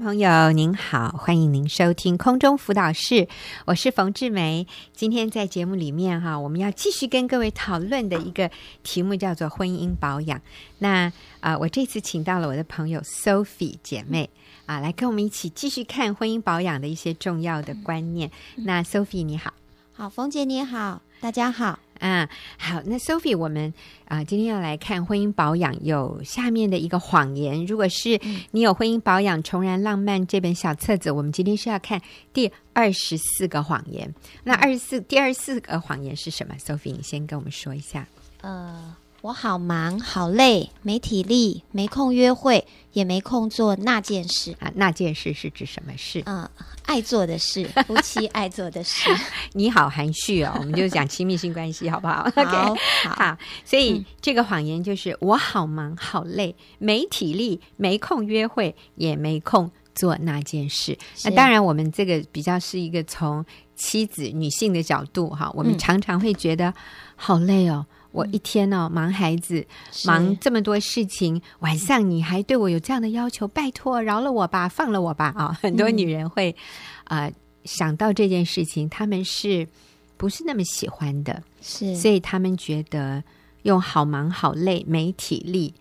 [0.00, 3.28] 朋友您好，欢迎您收听空中辅导室，
[3.64, 4.66] 我是冯志梅。
[4.92, 8.50] 今天在节目里面哈，我们要继续跟各位讨论的一个
[8.82, 10.40] 题目叫做婚姻保养。
[10.78, 11.06] 那
[11.40, 14.28] 啊、呃，我这次请到了我的朋友 Sophie 姐妹
[14.66, 18.30] 啊，来跟我们一起继续看婚姻保养的一些重要的观念。
[18.56, 19.54] 那 Sophie 你好，
[19.94, 21.85] 好，冯姐你好，大家好。
[22.00, 22.28] 啊，
[22.58, 23.72] 好，那 Sophie，我们
[24.06, 27.64] 啊、呃，今天要来看婚姻保养，有下面的一个谎言。
[27.66, 28.20] 如果是
[28.50, 32.00] 你有婚姻保养重燃浪漫这本小册子，我们今天是要看
[32.32, 34.12] 第二十四个谎言。
[34.44, 38.06] 那二十四，第二十四个谎言是什么？Sophie，你先跟我们说一下。
[38.42, 38.96] 呃。
[39.26, 44.70] 我好忙，好累，没体力，没空约会，也没空做那件事啊。
[44.76, 46.22] 那件事是指什么事？
[46.26, 46.48] 嗯，
[46.84, 49.10] 爱做的事，夫妻爱做的事。
[49.52, 52.22] 你好含蓄哦，我们就讲亲密性关系，好不好？
[52.22, 53.36] 好 okay, 好，好。
[53.64, 60.96] 所以、嗯、这个谎言就是我好忙，好累，没体力，没空约会，也没空做那件事。
[61.24, 66.72] 那当然，我们这个比较是一个从妻子、女性的角度哈，我们常常会觉得
[67.16, 67.84] 好累哦。
[68.16, 69.66] 我一天哦，忙孩子，
[70.06, 75.52] 忙这么多事情，晚上你还对我有这样的要求，拜托饶了我吧，放了我吧啊！
[75.60, 76.56] 很多女人会
[77.04, 77.30] 啊、
[77.64, 79.68] 想到这件事情，他们是
[80.16, 81.42] 不是那么喜欢的？
[81.60, 83.22] 是，所以他们觉得
[83.64, 85.74] 用好忙好累没体力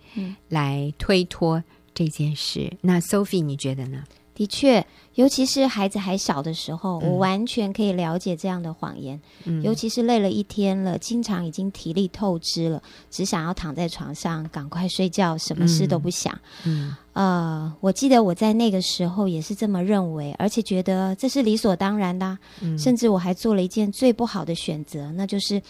[0.50, 2.68] 来推脱这件事。
[2.70, 4.04] 嗯、那 Sophie 你觉得呢？
[4.36, 9.20] 的确，尤其是孩子还小的时候，嗯、我完全可以了解这样的谎言。
[9.46, 16.38] 嗯，尤其是累了一天了，经常已经体力透支了，只想要躺在床上赶快睡觉，什么事都不想。
[16.66, 22.38] 嗯，呃，我记得我在那个时候也是这么认为，而且觉得这是理所当然的。
[22.60, 25.62] 嗯，甚至我还做了一件最不好的选择，那就是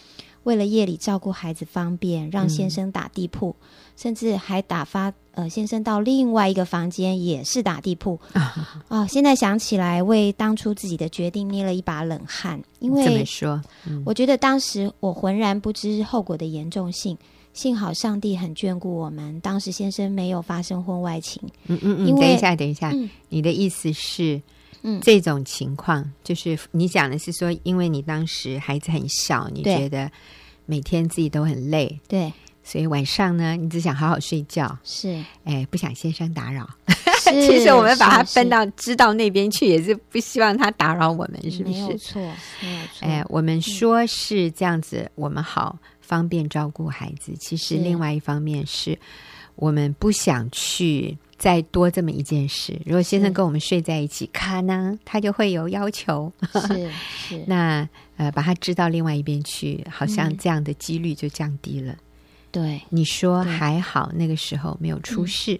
[0.41, 5.13] 为了夜里照顾孩子方便，让先生打地铺，嗯、甚至还打发。
[5.35, 9.05] 呃，先生到另外一个房间也是打地铺啊、哦！
[9.09, 12.57] 现在想起来，为当初自己的决定捏了一把冷汗。
[12.79, 13.61] 因为怎么说？
[13.85, 17.17] 嗯、我觉得当时我浑然不知后果的严重性。
[17.55, 21.41] 幸好上帝很眷顾我们，当时先生没有发生婚外情。
[21.67, 22.15] 嗯嗯嗯。
[22.19, 24.39] 等一下，等一下，嗯、你的意思是，
[24.83, 30.11] 嗯，这种情况就是你讲的是说，因为你当时孩子很小，你觉得
[30.65, 32.31] 每天自己都很累，对。
[32.61, 36.67] 所以晚上呢，你只想好好睡觉，是，哎，不想先生打扰。
[37.23, 41.75] 其实我们把他分到知道那边去，也是不希望他打扰我们，是不是？
[41.75, 42.19] 没有错，
[42.61, 43.07] 没有错。
[43.07, 47.33] 哎，我们说是这样子，我们好方便照顾孩子。
[47.39, 48.97] 其实另外一方面是
[49.55, 52.79] 我们不想去再多这么一件事。
[52.85, 56.31] 如果先生跟我们睡在一起，可能他就会有要求。
[56.67, 57.43] 是 是。
[57.47, 61.95] 那呃，把他支到另外一边去，好像这样的几率就降低了。
[62.51, 65.55] 对，你说还好，那个时候没有出事。
[65.55, 65.59] 嗯、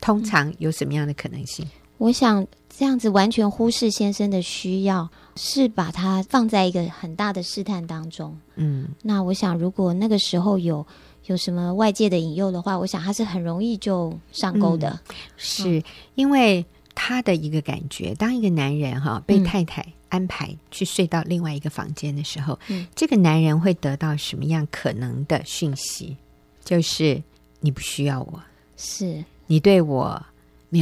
[0.00, 1.66] 通常有什么样的可能性？
[1.96, 8.36] 我想这样子完全忽视先生的需要，是把他放在一个很大的试探当中。
[8.56, 10.84] 嗯，那我想，如果那个时候有
[11.26, 14.90] 有什么外界的引诱的话，我想他是很容易就上钩的。
[14.90, 15.82] 嗯、是
[16.16, 26.16] 因为他的一个感觉，当一个男人哈被太太安排去睡到另外一个房间的时候，嗯、这个男人会得到什么样可能的讯息？
[26.64, 27.22] 就是
[27.60, 28.42] 你不需要我，
[28.76, 30.20] 是你对我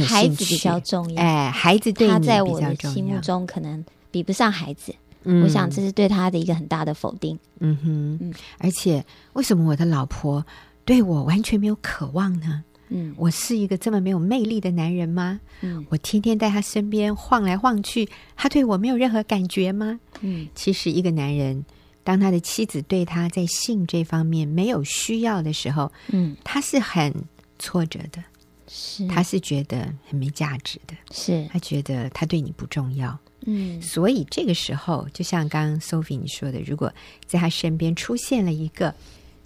[0.05, 1.21] 孩子比较重要。
[1.21, 4.93] 哎，孩子对你比较重要，他在我的心目中可能比不上孩子。
[5.23, 7.37] 嗯，我想这是对他的一个很大的否定。
[7.59, 9.03] 嗯哼，嗯，而且
[9.33, 10.45] 为什么我的老婆
[10.85, 12.63] 对我完全没有渴望呢？
[12.89, 15.39] 嗯，我是一个这么没有魅力的男人吗？
[15.61, 19.99] 嗯，我天天在他身边晃来晃去，他对我没有任何感觉吗？
[20.21, 21.65] 嗯，其实一个男人。
[22.05, 27.13] 当他的妻子对他在性这方面没有需要的时候，嗯，他是很
[27.59, 28.23] 挫折的，
[28.69, 33.19] 是，他是觉得很没价值的，是，他觉得他对你不重要，
[33.49, 36.93] 嗯，所以这个时候，就像刚刚 Sophie 你说的，如果
[37.25, 38.93] 在他身边出现了一个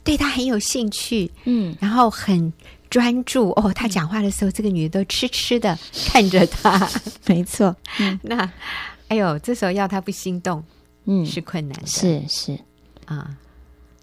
[0.03, 2.51] 对他很有兴趣，嗯，然后很
[2.89, 6.89] 专注，哦，他讲话的时候，嗯，这个女的都痴痴的看着他，
[7.27, 8.51] 没错，嗯， 那，
[9.07, 10.63] 哎呦，这时候要他不心动。
[11.05, 12.59] 嗯，是困难的，是是。
[13.05, 13.35] 啊，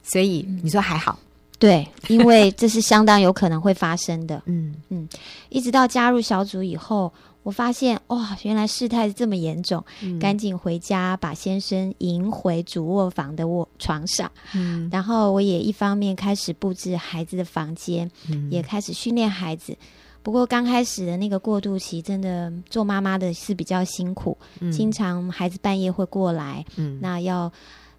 [0.02, 1.16] 所以你说还好，
[1.58, 4.40] 对，因为这是相当有可能会发生的。
[4.46, 5.08] 嗯嗯，
[5.48, 7.12] 一直到加入小组以后，
[7.42, 14.30] 我发现哇，原来事态这么严重，嗯、赶紧回家把先生迎回主卧房的卧床上。
[14.54, 19.76] 嗯，然后我也一方面开始布置孩子的房间，嗯、也开始训练孩子。
[20.22, 27.50] 不过刚开始的那个过渡期，真的做妈妈的是比较辛苦，嗯、经常孩子半夜会过来，嗯，那要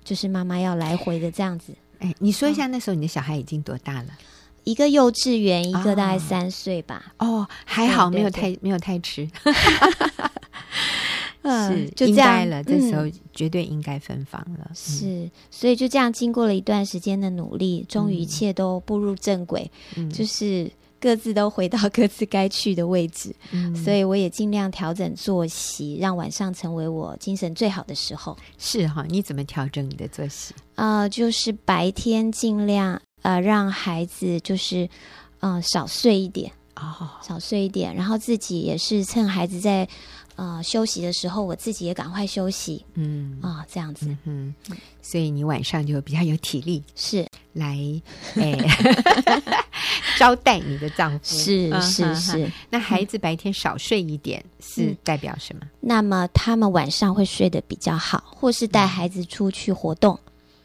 [0.04, 1.74] 就是妈妈要来回的这样子。
[2.00, 4.10] 哎，你说一下那时候你的小孩已经多大了？
[4.66, 7.14] 一个幼稚园，一个大概三岁吧。
[7.18, 9.28] 哦，还好，没有太没有太迟。
[11.42, 14.70] 嗯，是就这样了，这时候绝对应该分房了。
[14.76, 19.72] 是，所以就这样经过了一段时间的努力，终于一切都步入正轨，
[20.14, 20.70] 就是
[21.00, 23.34] 各自都回到各自该去的位置。
[23.84, 28.38] 所以我也尽量调整作息，让晚上成为我精神最好的时候。
[28.58, 30.54] 是哈，你怎么调整你的作息？
[30.76, 34.90] 呃，就是白天尽量呃让孩子就是
[35.40, 39.88] 嗯少睡一点哦，少睡一点，然后自己也是趁孩子在。
[40.36, 42.86] 呃，休息的时候，我自己也赶快休息。
[42.94, 44.08] 嗯啊、哦，这样子。
[44.24, 44.56] 嗯，
[45.02, 47.78] 所以你晚上就比较有体力，是来
[48.40, 48.58] 哎
[50.20, 51.38] 招待你的丈夫。
[51.38, 52.52] 是是是。
[52.70, 55.62] 那孩子白天少睡一点，是代表什么？
[55.80, 60.20] 那么他们晚上会睡得比较好，或是带孩子出去活动，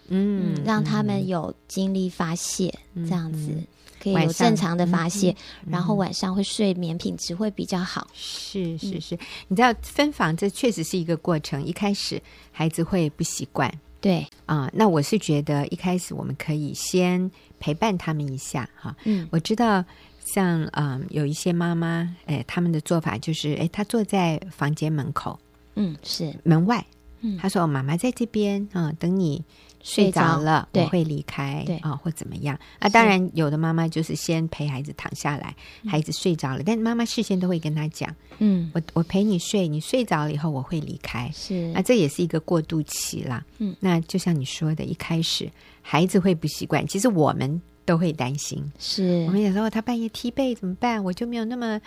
[0.08, 3.56] 嗯，让他们有精力发泄，这样子。
[4.00, 5.34] 可以有正常的发泄，
[5.64, 8.06] 嗯、然后晚上会睡眠品质会比较好。
[8.12, 9.18] 是是是，
[9.48, 12.20] 你知道分房这确实是一个过程，一开始
[12.52, 13.72] 孩子会不习惯。
[14.02, 17.30] 对啊、呃，那我是觉得一开始我们可以先
[17.64, 18.94] 陪伴他们一下哈。
[19.04, 19.82] 嗯，我知道
[20.22, 25.38] 像嗯、呃、有一些妈妈，哎，他们的做法就是，哎，她坐在房间门口，
[25.74, 26.84] 嗯，是门外，
[27.22, 29.42] 嗯，她说：“妈妈在这边啊、呃，等你。”
[29.84, 31.76] 睡着了，我会离开，对。
[31.78, 32.58] 啊，或怎么样？
[32.78, 35.54] 啊，当然，有的妈妈就是先陪孩子躺下来，
[35.86, 45.50] 孩子睡着了，但妈妈事先都会跟他讲，嗯，我我陪你睡，你睡着了以后我会离开，是，啊这也是一个过渡期啦，嗯，那就像你说的，一开始
[45.82, 49.26] 孩子会不习惯，其实我们都会担心，是。
[49.26, 51.04] 我们有时候他半夜踢被怎么办？
[51.04, 51.78] 我就没有那么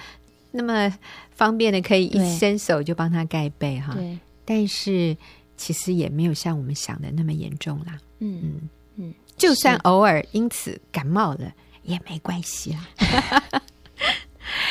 [0.52, 0.96] 那么
[1.32, 5.18] 方便的可以一伸手就帮他盖被哈，对，但是。
[5.58, 8.00] 其实也没有像我们想的那么严重啦。
[8.20, 12.88] 嗯嗯嗯，就算偶尔因此感冒了也没关系啦。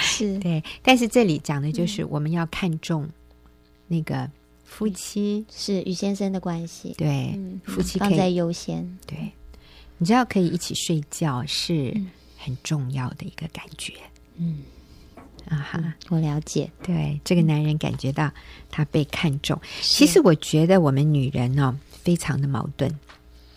[0.00, 0.62] 是， 对。
[0.82, 3.08] 但是这里讲的就是我们要看重
[3.86, 4.30] 那个
[4.64, 6.94] 夫妻是与先生的关系。
[6.96, 8.98] 对，夫妻放在优先。
[9.06, 9.32] 对，
[9.98, 11.94] 你知道可以一起睡觉是
[12.38, 13.92] 很重要的一个感觉。
[14.36, 14.62] 嗯。
[15.48, 16.70] 啊哈，嗯、我了解。
[16.82, 18.31] 对，这个男人感觉到
[18.70, 19.60] 他被看重。
[19.81, 22.93] 其实我觉得我们女人哦，非常的矛盾。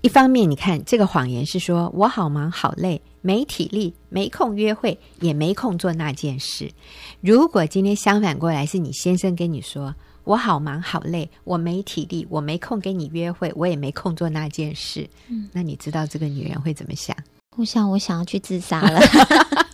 [0.01, 6.71] 一方面，你看这个谎言是说我好忙好累，没体力，没空约会，也没空做那件事。
[7.19, 9.93] 如果今天相反过来，是你先生跟你说
[10.23, 15.09] 我好忙好累，我没体力，我没空跟你约会，我也没空做那件事。
[15.27, 17.13] 嗯，那你知道这个女人会怎么想？
[17.57, 19.01] 我想，我想要去自杀了。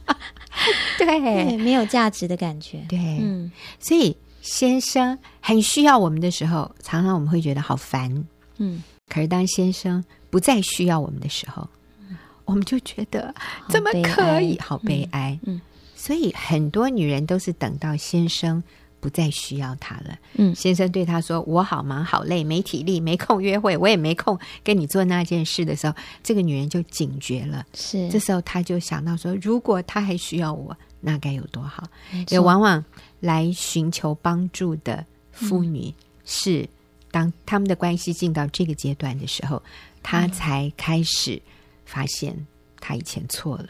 [1.00, 2.84] 对，对，没有价值的感觉。
[2.90, 8.12] 对，嗯，所以先生很需要我们的时候，常常我们会觉得好烦。
[8.58, 11.68] 嗯，可是当先生不再需要我们的时候，
[12.10, 13.34] 嗯，我们就觉得
[13.70, 14.60] 怎么可以？
[14.60, 15.38] 好悲哀。
[15.44, 15.60] 嗯，
[15.96, 18.62] 所以很多女人都是等到先生
[19.00, 20.18] 不再需要他了。
[20.34, 27.66] 嗯，先生对他说：“我好忙好累，没体力，没空约会，我也没空跟你做那件事的时候，这个女人就警觉了。
[27.74, 30.76] 是，这时候她就想到说：如果他还需要我。”
[31.08, 31.88] 那该有多好！
[32.30, 32.84] 也往往
[33.20, 35.94] 来寻求帮助的妇女，
[36.26, 36.68] 是
[37.12, 39.62] 当他们的关系进到这个阶段的时候，
[40.02, 41.40] 他才开始
[41.86, 42.36] 发现
[42.82, 43.68] 他以前错了。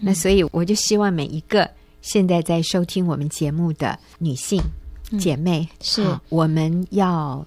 [0.00, 1.70] 嗯、那所以我就希望每一个
[2.06, 4.62] 现在在收听我们节目的女性
[5.18, 7.44] 姐妹，嗯、是我们要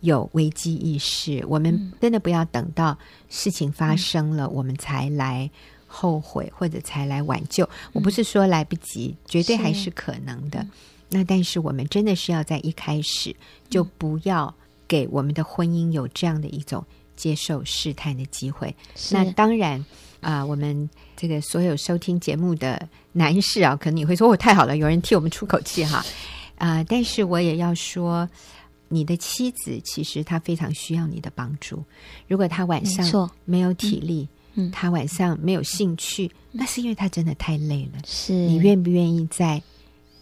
[0.00, 2.96] 有危机意识，我们真的不要等到
[3.28, 5.48] 事情发生了，嗯、我们才来。
[5.92, 10.64] 后悔或者才来挽救，我不是说来不及，嗯、绝对还是可能的。
[11.08, 13.34] 那但是我们真的是要在一开始
[13.68, 14.54] 就不要
[14.86, 18.72] 给我们的婚姻有这样的一种接受试探的机会。
[19.10, 19.84] 那当然
[20.20, 20.88] 啊、呃，我们
[21.20, 25.98] 这个所有收听节目的男士啊，可能你会说：“我、哦、太好了，有人替我们出口气哈。”
[26.56, 28.26] 啊、呃，但是我也要说，
[28.88, 31.84] 你的妻子其实她非常需要你的帮助。
[32.26, 34.26] 如果她晚上没有体力。
[34.54, 38.00] 嗯，她晚上没有兴趣，嗯、那是因为她真的太累了。
[38.06, 39.62] 是你愿不愿意在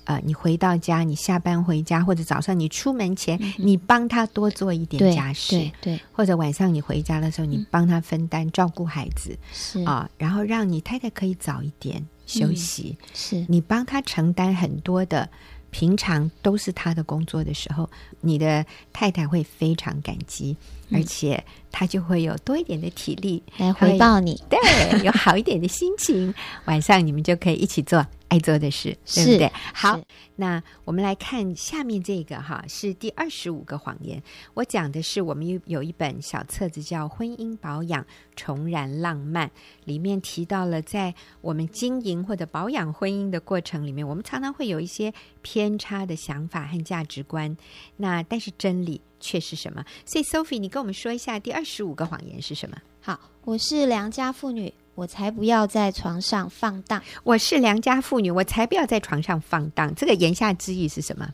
[0.08, 12.96] 呃，你回到家，你下班回家，或者早上你出门前，嗯、你帮他多做一点家事，对，对对，或者晚上你回家的时候，你帮他分担、嗯、照顾孩子，是啊、呃，然后让你太太可以早一点休息。
[12.98, 15.28] 嗯、是你帮他承担很多的。
[15.70, 17.90] 平常都是他的工作的时候，
[18.22, 20.56] 你的太太会非常感激，
[20.92, 24.58] 而且他就会有多一点的体力来回报你，对，
[25.04, 26.32] 有好一点的心情。
[26.66, 29.52] 晚上你们就可以一起做爱做的事，对不对？
[29.72, 30.00] 好，
[30.36, 34.22] 那我们来看下面这个哈，是第二十五个谎言。
[34.54, 38.04] 我讲的是我们有有一本小册子叫《婚姻保养
[38.36, 39.48] 重燃浪漫》，
[39.84, 47.56] 里面提到了在我们经营或者保养婚姻的过程里面，我们常常会有一些偏差的想法和价值观。
[47.96, 49.84] 那但是真理却是什么？
[50.04, 52.76] 所以 Sophie，你跟我们说一下第二十五个谎言是什么？
[53.00, 54.72] 好，我是良家妇女。
[54.94, 57.00] 我才不要在床上放荡！
[57.22, 59.94] 我是良家妇女，我才不要在床上放荡。
[59.94, 61.32] 这个言下之意是什么？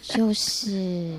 [0.00, 1.14] 就是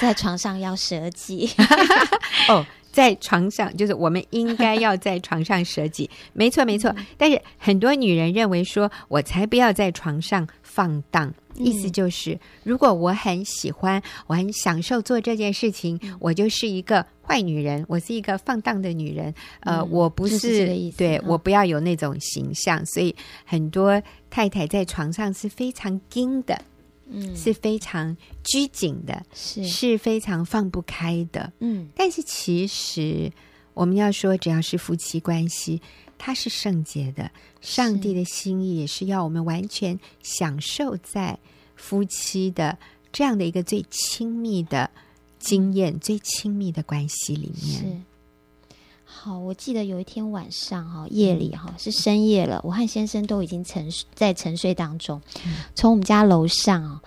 [0.00, 1.50] 在床上要舍己。
[2.48, 2.64] 哦，
[2.96, 6.94] 在床上就是我们应该要在床上舍己， 没错没错。
[7.18, 11.34] 但是很多女人认为说，我才不要在床上放荡。
[11.56, 19.34] 意思就是，如果我很喜欢，我很享受做这件事情，我就是一个坏女人，我是一个放荡的女人。
[19.60, 22.84] 呃，我不是，对，我不要有那种形象。
[22.86, 26.58] 所以很多太太在床上是非常硬的，
[27.08, 31.88] 嗯，是非常拘谨的，是是非常放不开的，嗯。
[31.94, 33.30] 但是其实
[33.74, 35.80] 我们要说，只要是夫妻关系。
[36.18, 41.38] 它是圣洁的，上帝的心意也是要我们完全享受在
[41.74, 42.78] 夫妻的
[43.12, 44.90] 这样的一个最亲密的
[45.38, 47.80] 经验、最亲密的关系里面。
[47.82, 48.00] 是。
[49.26, 55.20] 好，我记得有一天晚上哈，夜里哈是深夜了，我和先生都已经沉在沉睡当中，
[55.74, 57.02] 从我们家楼上啊，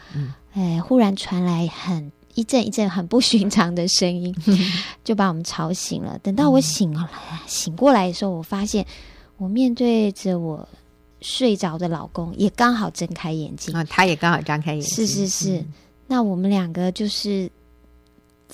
[0.52, 2.12] 哎，忽然传来很。
[2.36, 4.36] 一阵一阵很不寻常的声音，
[5.02, 6.20] 就把我们吵醒了。
[6.20, 7.10] 等到我醒了，
[7.48, 8.86] 醒过来的时候，我发现
[9.38, 10.68] 我面对着我
[11.22, 14.94] 睡着的老公，也刚好睁开眼睛啊，他也刚好张开眼睛。
[14.94, 15.74] 是是是，嗯、
[16.08, 17.50] 那我们两个就是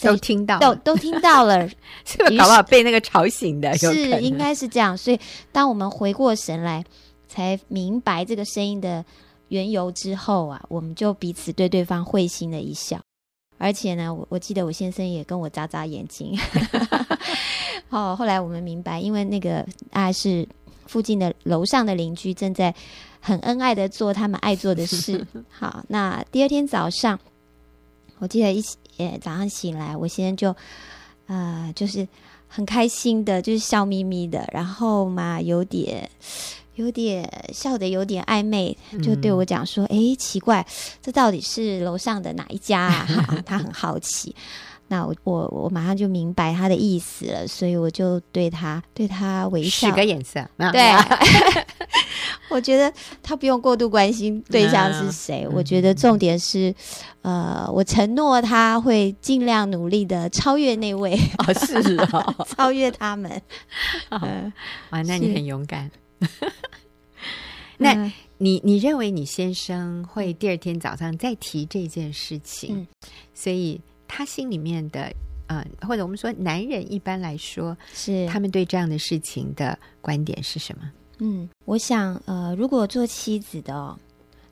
[0.02, 1.68] 都听到，都都听到了，
[2.06, 3.78] 是不是搞不好被那个吵醒的？
[3.78, 4.98] 是，应该是这样。
[4.98, 5.20] 所以，
[5.52, 6.84] 当我们回过神来，
[7.28, 9.04] 才明白这个声音的
[9.50, 13.00] 缘由之后啊，我们就彼此对对方会心的一笑。
[13.58, 16.38] 而且呢，我我记得我先生也跟我眨眨眼睛。
[17.90, 20.46] 哦，后来我们明白，因为那个啊是
[20.88, 22.76] 附近的楼上的邻居正在
[23.22, 25.26] 很恩爱的做他们爱做的事。
[25.50, 27.18] 好，那第二天早上，
[28.20, 30.56] 我记得一起呃早上醒来，我先生就
[31.28, 32.08] 呃就是
[32.48, 36.10] 很开心的，就是笑眯眯的，然后嘛有点。
[36.76, 40.68] 有点笑的有点暧昧，就对我讲说：“哎、嗯，奇怪，
[41.02, 43.08] 这到底是楼上的哪一家啊？”
[43.48, 44.36] 他很好奇。
[44.90, 50.46] 那我我我马上就明白他的意思了，所以我就对他对他微笑，使个眼色。
[50.74, 50.92] 对，
[52.50, 55.46] 我觉得他不用过度关心对象是谁。
[55.46, 56.74] 嗯、我觉得重点是，
[57.22, 61.18] 呃，我承诺他会尽量努力的超越那位。
[61.40, 61.76] 哦，是
[62.14, 63.32] 哦，超越他们。
[64.10, 64.54] 哦呃、
[64.92, 65.90] 哇，那你很勇敢。
[67.78, 72.80] 那你你认为你先生会第二天早上再提这件事情？
[72.80, 72.88] 嗯、
[73.34, 75.12] 所以他心里面的
[75.48, 80.90] 呃，或者我们说男人一般来说是他们对这样的事情的观点是什么？
[81.20, 83.98] 嗯，我想呃，如果做妻子的、哦、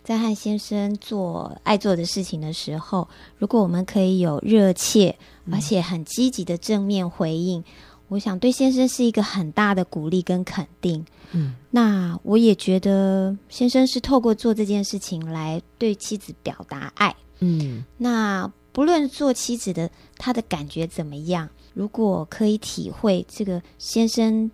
[0.03, 5.15] 在和先生做爱做的事情的时候，如果我们可以有热切
[5.51, 7.60] 而且很积极的正面回应。
[7.62, 7.63] 嗯
[8.10, 11.03] 我想对先生是一个很大的鼓励跟肯定。
[11.32, 17.15] 嗯，那我也觉得先生是透过做这件事情来对妻子表达爱。
[17.39, 24.51] 嗯，那不论做妻子的他的感觉怎么样，如果可以体会这个先生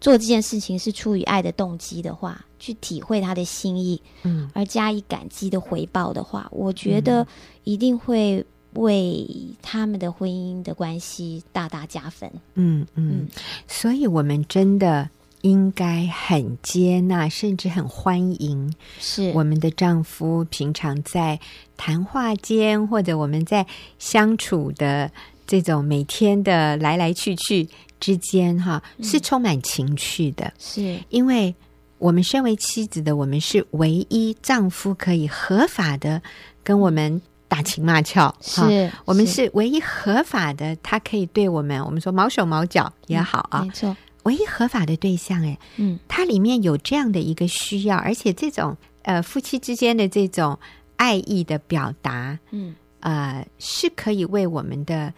[0.00, 7.26] 做这件事情是出于爱的动机的话，去体会他的心意，嗯，而加以感激的回报的话，我觉得
[7.64, 8.44] 一定会。
[8.74, 9.26] 为
[9.60, 12.30] 他们的婚姻的关系大大加分。
[12.54, 13.28] 嗯嗯，嗯，
[13.66, 21.40] 所以我们真的应该很接纳，甚至很欢迎，是我们的丈夫平常在
[21.76, 23.66] 谈话间，或者我们在
[23.98, 25.10] 相处的
[25.48, 27.68] 这种每天的来来去去
[28.00, 30.52] 之间，哈，是充满情趣的。
[30.58, 30.98] 是。
[31.10, 31.54] 因为
[31.98, 36.20] 我们身为妻子的，我们是唯一丈夫可以合法的
[36.64, 37.22] 跟我们。
[37.50, 39.50] 打情骂俏，是我们是。
[39.54, 50.56] 唯一合法的，他可以对我们，我们说毛手毛脚也好啊，没错，唯一合法的对象，哎，嗯，它里面有这样的一个需要，而且这种呃夫妻之间的这种
[50.94, 55.12] 爱意的表达，嗯，呃，是可以为我们的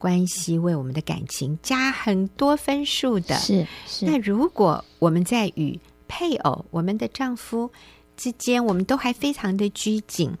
[0.00, 4.04] 关系、为我们的感情加很多分数的，是是。
[4.04, 5.78] 那如果我们在与
[6.08, 7.70] 配偶、我们的丈夫
[8.16, 10.32] 之间，我们都还非常的拘谨，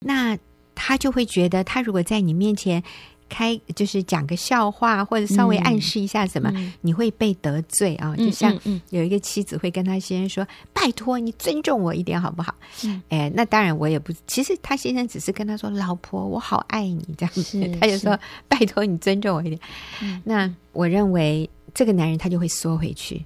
[0.00, 0.38] 那。
[0.78, 2.82] 他就会觉得，他如果在你面前
[3.28, 8.14] 开就是讲个笑话，或者稍微暗示一下什么，嗯、你会被得罪啊。
[8.16, 8.56] 就像
[8.90, 12.54] 有一个妻子会跟他先生说：“嗯嗯嗯、拜托你尊重我一点好不好？”
[12.84, 18.18] 嗯、哎，那当然我也不，其实他先生只是跟他说：“老婆，我好爱你。”这样子，他 就说
[18.48, 19.60] ：“拜托你尊重我一点。
[20.02, 23.24] 嗯”那我认为这个男人他就会缩回去，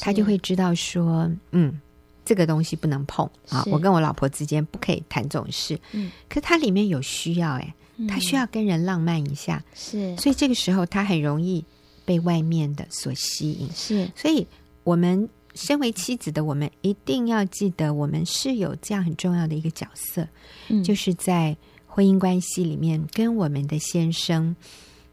[0.00, 1.80] 他就会知道说：“嗯，
[2.24, 7.74] 这个东西不能碰啊，我跟我老婆之间不可以谈这种事。”嗯，可是他里面有需要哎。
[8.08, 11.64] 他需要跟人浪漫一下，是，所以这个时候他很容易
[12.04, 14.10] 被外面的所吸引，是。
[14.14, 14.46] 所以，
[14.84, 20.26] 我们身为妻子的，我们一定要记得，我们是有这样很重要的一个角色，
[20.68, 24.54] 嗯，就是在婚姻关系里面跟我们的先生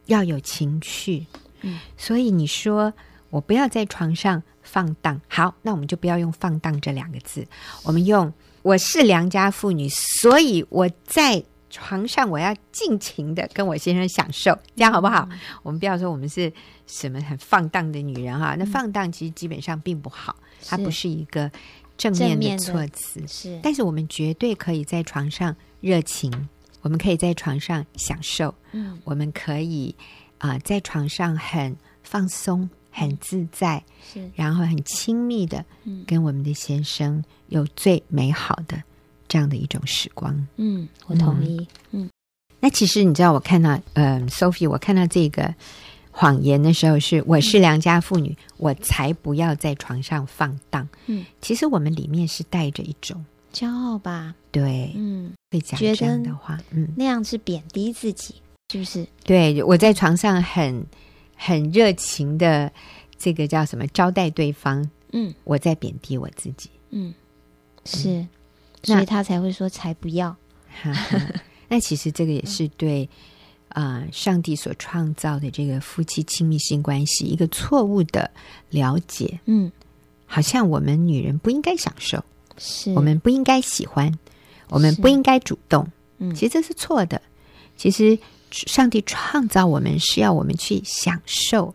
[0.06, 1.26] 要有情趣，
[1.60, 1.78] 嗯。
[1.96, 2.92] 所以你说
[3.30, 7.46] 我不要在床上放荡，好，那我们就不要用“放荡”这两个字，
[7.84, 9.88] 我们用“我是良家妇女”，
[10.20, 11.44] 所以我在。
[11.78, 15.26] 床上我要尽情的跟我先生享受，这样好不好？
[15.30, 16.52] 嗯、我们不要说我们是
[16.86, 21.50] 什么很放荡的女人哈，那放荡其实基本上并不好，它不是一个
[21.96, 23.24] 正面的措辞。
[23.28, 26.32] 是，但是我们绝对可以在床上热情，
[26.82, 29.94] 我们可以在床上享受，嗯，我们可以
[30.38, 33.82] 啊、呃、在床上很放松、很自在，
[34.12, 35.64] 是，然后很亲密的
[36.06, 38.82] 跟我们的先生有最美好的。
[39.28, 41.58] 这样的一种时光，嗯，我同意，
[41.92, 42.04] 嗯。
[42.04, 42.10] 嗯，
[42.60, 45.54] 那其实你知道，我看到，嗯、呃，Sophie，我看到这个
[46.10, 50.88] 谎言的时候是，是我是良家妇女，嗯、我才不要在床上放荡。
[51.06, 54.34] 嗯，其实我们里面是带着一种骄傲吧？
[54.50, 58.34] 对，嗯，会讲这样的话，嗯，那样是贬低自己，
[58.72, 59.06] 是不是？
[59.22, 60.84] 对，我在床上很
[61.36, 62.72] 很热情的，
[63.16, 63.86] 这个叫什么？
[63.88, 67.14] 招待对方，嗯，我在贬低我自己，嗯，
[67.84, 68.26] 是。
[68.82, 70.34] 所以他才会说才不要。
[70.84, 71.32] 那，
[71.68, 73.08] 那其实这个也是对
[73.68, 78.30] 啊、呃，上帝所创造的这个夫妻亲密性关系一个错误的
[78.70, 79.40] 了解。
[79.46, 79.70] 嗯，
[80.26, 82.24] 好像我们女人不应该享受，
[82.56, 84.12] 是我们不应该喜欢，
[84.68, 85.86] 我们不应该主动。
[86.18, 87.20] 嗯，其实这是错的。
[87.76, 88.18] 其实
[88.50, 91.74] 上帝创造我们是要我们去享受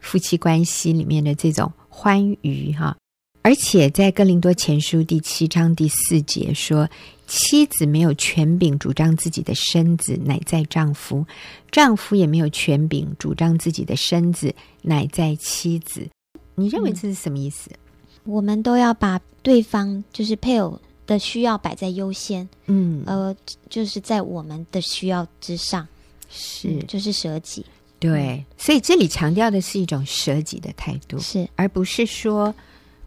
[0.00, 2.96] 夫妻关系里面的这种欢愉哈。
[3.44, 6.88] 而且在哥林多前书第七章第四节说
[7.26, 11.24] ：“妻子没有权柄主张自己的身子，乃在丈夫；
[11.72, 16.08] 丈夫也没有权柄主张自己的身子，乃在妻子。”
[16.54, 17.68] 你认为这是什么意思？
[17.72, 23.34] 嗯，我们都要把对方，就是配偶的需要摆在优先，嗯，呃，
[23.68, 25.84] 就是在我们的需要之上，
[26.30, 27.66] 是，嗯，就是舍己。
[27.98, 32.54] 对，所以这里强调的是一种舍己的态度，是，而不是说。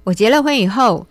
[0.05, 1.05] 我结了婚以后，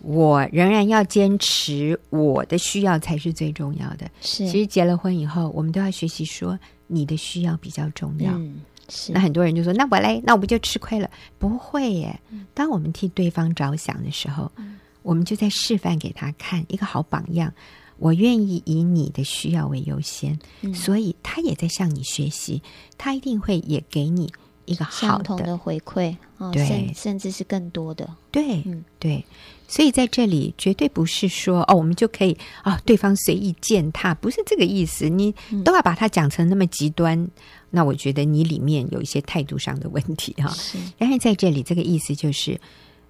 [0.00, 4.10] 我仍然要坚持我的需要才是最重要的。
[4.22, 8.32] 是，其实结了婚以后，我们都要学习说你的需要比较重要。
[8.32, 9.12] 嗯，是。
[9.12, 11.08] 那很多人就说：“那我嘞，那我不就吃亏了？”
[11.38, 12.18] 不会耶。
[12.54, 17.52] 当我们替对方着想的时候，嗯，我们就在示范给他看一个好榜样。
[17.98, 22.62] 我愿意以你的需要为优先，嗯，所以他也在向你学习，
[22.96, 24.32] 他一定会也给你。
[24.68, 29.24] 一个好的，的回馈，哦、对，甚甚至是更多的，对，嗯，对，
[29.66, 35.08] 所以在这里绝对不是说哦，我们就可以啊、哦，对方随意践踏，不是这个意思。
[35.08, 37.30] 你都要把它讲成那么极端，嗯、
[37.70, 40.48] 那我觉得你里面有一些态度上的问题哈。
[40.50, 42.60] 是， 然后在这里，这个意思就是，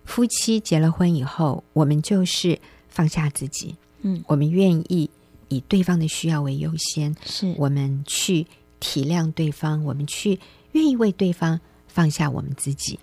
[0.05, 5.11] 夫妻结了婚以后，我们就是放下自己，嗯，我们愿意
[5.49, 8.47] 以对方的需要为优先，是我们去
[8.81, 10.39] 体谅对方，我们去。
[10.73, 12.99] 愿意为对方放下我们自己。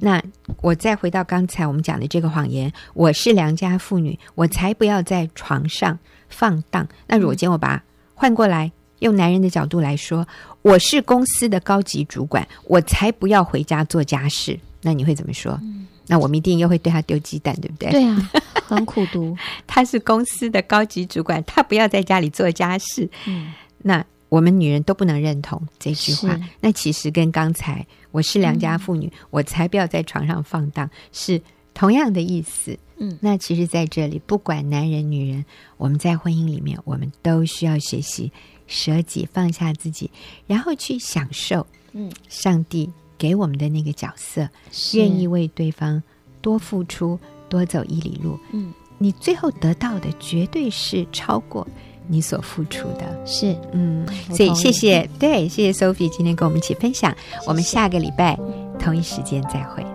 [0.00, 0.22] 那
[0.62, 5.98] 我再回到刚才我们讲的这个谎言，我是良家妇女，我才不要在床上
[6.28, 6.86] 放荡。
[7.08, 7.82] 那如果今天我把它
[8.14, 10.24] 换过来，用男人的角度来说，
[10.62, 14.56] 我是公司的高级主管，我才不要回家做家事。
[14.80, 15.58] 那你会怎么说？
[16.06, 17.90] 那我们一定又会对他丢鸡蛋，对不对？
[17.90, 18.30] 对啊，
[18.68, 19.36] 很苦读。
[19.66, 23.10] 他是公司的高级主管，他不要在家里做家事。
[23.26, 24.04] 嗯，那。
[24.28, 26.38] 我们女人都不能认同这句话。
[26.60, 31.40] 那其实跟刚才“我是良家妇女，嗯、我才不要在床上放荡”是
[31.72, 32.78] 同样的意思。
[32.96, 35.44] 嗯，那其实在这里，不管男人女人，
[35.76, 38.30] 我们在婚姻里面，我们都需要学习
[38.66, 40.10] 舍己，放下自己，
[40.46, 41.66] 然后去享受。
[41.92, 44.48] 嗯，上帝给我们的那个角色，
[44.94, 46.02] 愿意为对方
[46.40, 48.38] 多付出，多走一里路。
[48.52, 51.66] 嗯，你最后得到的绝对是超过。
[52.06, 53.26] 你所付出的。
[53.26, 57.14] 是，嗯，所以谢谢，对，谢谢 Sophie 今天跟我们一起分享，
[57.46, 58.38] 我们下个礼拜
[58.78, 59.93] 同一时间再会。